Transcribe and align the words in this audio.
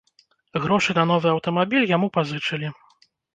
Грошы 0.63 0.95
на 0.99 1.03
новы 1.11 1.27
аўтамабіль 1.33 1.87
яму 1.95 2.11
пазычылі. 2.17 2.73